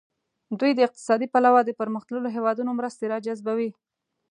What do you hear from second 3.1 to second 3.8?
را جذبوي.